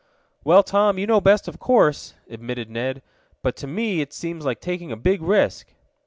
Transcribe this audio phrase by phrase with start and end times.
[0.43, 3.03] "Well, Tom, you know best, of course," admitted Ned.
[3.43, 5.75] "But to me it seems like taking a big risk."